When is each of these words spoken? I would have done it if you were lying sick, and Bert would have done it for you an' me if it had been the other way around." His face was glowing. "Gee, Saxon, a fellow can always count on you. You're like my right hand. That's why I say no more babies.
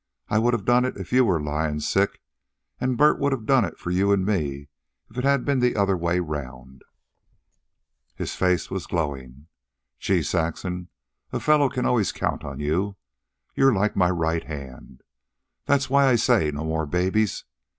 I 0.29 0.39
would 0.39 0.53
have 0.53 0.65
done 0.65 0.83
it 0.83 0.97
if 0.97 1.13
you 1.13 1.23
were 1.23 1.39
lying 1.39 1.79
sick, 1.79 2.21
and 2.79 2.97
Bert 2.97 3.19
would 3.19 3.31
have 3.31 3.45
done 3.45 3.63
it 3.63 3.77
for 3.77 3.91
you 3.91 4.11
an' 4.11 4.25
me 4.25 4.67
if 5.11 5.19
it 5.19 5.23
had 5.23 5.45
been 5.45 5.59
the 5.59 5.75
other 5.75 5.95
way 5.95 6.17
around." 6.17 6.81
His 8.15 8.33
face 8.33 8.71
was 8.71 8.87
glowing. 8.87 9.45
"Gee, 9.99 10.23
Saxon, 10.23 10.87
a 11.31 11.39
fellow 11.39 11.69
can 11.69 11.85
always 11.85 12.11
count 12.11 12.43
on 12.43 12.59
you. 12.59 12.95
You're 13.53 13.75
like 13.75 13.95
my 13.95 14.09
right 14.09 14.43
hand. 14.45 15.03
That's 15.65 15.87
why 15.87 16.07
I 16.07 16.15
say 16.15 16.49
no 16.49 16.63
more 16.63 16.87
babies. 16.87 17.43